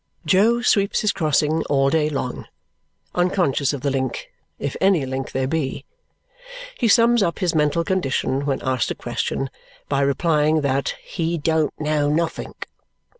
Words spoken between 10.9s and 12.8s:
he "don't know nothink."